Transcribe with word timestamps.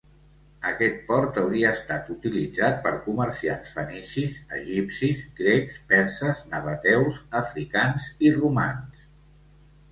Aquest 0.67 0.95
port 1.09 1.35
hauria 1.41 1.73
estat 1.77 2.07
utilitzat 2.15 2.79
per 2.87 2.93
comerciants 3.03 3.75
fenicis, 3.77 4.39
egipcis, 4.61 5.23
grecs, 5.43 5.79
perses, 5.95 6.45
nabateus, 6.57 7.23
africans 7.45 8.13
i 8.31 8.37
romans. 8.43 9.09